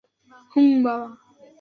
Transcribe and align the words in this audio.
হুম, 0.51 0.71
বাবা। 0.83 1.07